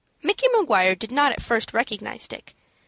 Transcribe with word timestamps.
Micky 0.23 0.47
Maguire 0.47 0.95
did 0.95 1.11
not 1.11 1.31
at 1.31 1.43
first 1.43 1.75
recognize 1.75 2.27
Dick. 2.27 2.55